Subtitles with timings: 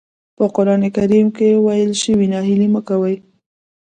[0.37, 3.15] په قرآن کريم کې ويل شوي ناهيلي مه کوئ.